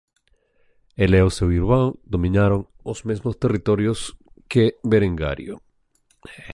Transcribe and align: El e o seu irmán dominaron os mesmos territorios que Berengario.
El 1.03 1.11
e 1.19 1.21
o 1.29 1.33
seu 1.37 1.49
irmán 1.59 1.85
dominaron 2.13 2.61
os 2.91 2.99
mesmos 3.09 3.35
territorios 3.43 3.99
que 4.51 4.65
Berengario. 4.91 5.55